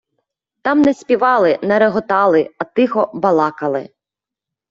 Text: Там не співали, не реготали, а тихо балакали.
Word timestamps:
Там 0.61 0.81
не 0.81 0.93
співали, 0.93 1.59
не 1.61 1.79
реготали, 1.79 2.49
а 2.59 2.63
тихо 2.63 3.11
балакали. 3.13 3.89